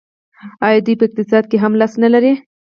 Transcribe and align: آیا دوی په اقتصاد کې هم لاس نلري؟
آیا 0.67 0.79
دوی 0.85 0.95
په 0.99 1.05
اقتصاد 1.07 1.43
کې 1.51 1.57
هم 1.63 1.73
لاس 1.79 1.93
نلري؟ 2.03 2.33